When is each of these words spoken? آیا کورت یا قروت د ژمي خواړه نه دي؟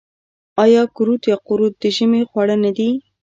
آیا 0.63 0.83
کورت 0.95 1.21
یا 1.31 1.37
قروت 1.47 1.73
د 1.81 1.83
ژمي 1.95 2.21
خواړه 2.29 2.55
نه 2.63 2.71
دي؟ 2.77 2.89